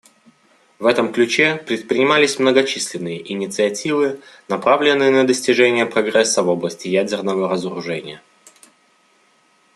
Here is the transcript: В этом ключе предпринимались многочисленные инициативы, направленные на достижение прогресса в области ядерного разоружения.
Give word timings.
В 0.79 0.87
этом 0.87 1.13
ключе 1.13 1.57
предпринимались 1.63 2.39
многочисленные 2.39 3.21
инициативы, 3.31 4.19
направленные 4.47 5.11
на 5.11 5.27
достижение 5.27 5.85
прогресса 5.85 6.41
в 6.41 6.49
области 6.49 6.87
ядерного 6.87 7.47
разоружения. 7.47 8.19